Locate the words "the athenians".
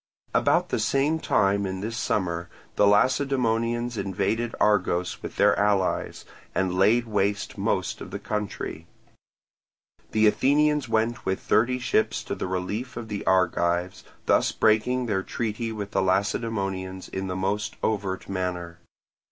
10.09-10.89